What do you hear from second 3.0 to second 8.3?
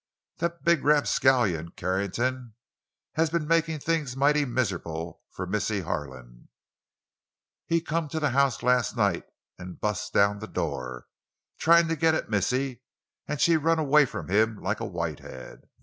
has been makin' things mighty mis'able for Missy Harlan. He come to